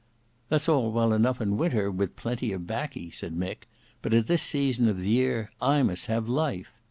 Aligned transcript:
"That's 0.49 0.67
all 0.67 0.91
well 0.91 1.13
eno' 1.13 1.35
in 1.39 1.57
winter 1.57 1.85
time 1.89 1.97
with 1.97 2.15
plenty 2.15 2.51
of 2.53 2.65
baccy," 2.65 3.11
said 3.11 3.35
Mick, 3.35 3.67
"but 4.01 4.15
at 4.15 4.25
this 4.25 4.41
season 4.41 4.87
of 4.87 5.03
the 5.03 5.11
year 5.11 5.51
I 5.61 5.83
must 5.83 6.07
have 6.07 6.27
life. 6.27 6.73